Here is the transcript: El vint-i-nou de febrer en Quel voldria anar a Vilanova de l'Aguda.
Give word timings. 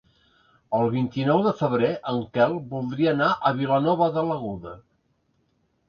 El 0.77 0.87
vint-i-nou 0.95 1.43
de 1.49 1.53
febrer 1.59 1.91
en 2.13 2.23
Quel 2.39 2.57
voldria 2.73 3.15
anar 3.19 3.31
a 3.51 3.55
Vilanova 3.63 4.13
de 4.19 4.29
l'Aguda. 4.33 4.79